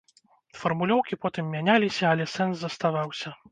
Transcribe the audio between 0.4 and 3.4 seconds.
Фармулёўкі потым мяняліся, але сэнс заставаўся.